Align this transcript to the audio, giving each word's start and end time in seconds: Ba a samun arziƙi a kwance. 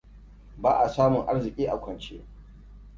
Ba 0.57 0.77
a 0.79 0.89
samun 0.89 1.25
arziƙi 1.27 1.67
a 1.67 1.79
kwance. 1.81 2.23